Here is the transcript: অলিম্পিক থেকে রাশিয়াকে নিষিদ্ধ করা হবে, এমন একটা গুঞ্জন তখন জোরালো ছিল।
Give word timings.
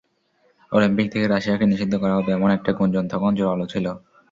অলিম্পিক 0.71 1.07
থেকে 1.13 1.25
রাশিয়াকে 1.27 1.65
নিষিদ্ধ 1.67 1.93
করা 1.95 2.13
হবে, 2.17 2.29
এমন 2.33 2.49
একটা 2.51 2.71
গুঞ্জন 2.73 3.05
তখন 3.13 3.31
জোরালো 3.35 3.65
ছিল। 3.73 3.85